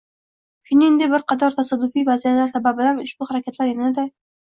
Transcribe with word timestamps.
shuningdek, 0.69 1.11
bir 1.11 1.27
qator 1.33 1.59
tasodifiy 1.59 2.09
vaziyatlar 2.09 2.53
sababidan 2.57 3.07
ushbu 3.07 3.33
harakatlar 3.33 3.75
yanada 3.77 4.13